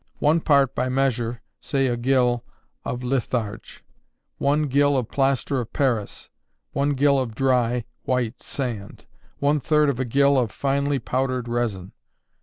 [0.17, 2.43] One part, by measure, say a gill,
[2.83, 3.83] of litharge;
[4.39, 6.31] one gill of plaster of Paris;
[6.71, 9.05] one gill of dry, white sand,
[9.37, 11.91] one third of a gill of finely powdered resin.